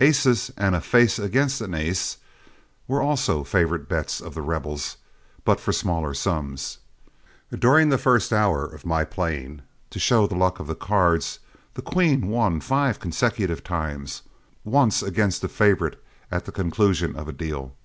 [0.00, 2.16] Aces and a "face against an ace"
[2.88, 4.96] were also favorite bets of The Rebel's,
[5.44, 6.56] but for a smaller sum.
[7.56, 11.38] During the first hour of my playing to show the luck of cards
[11.74, 14.22] the queen won five consecutive times,
[14.64, 17.76] once against a favorite at the conclusion of a deal.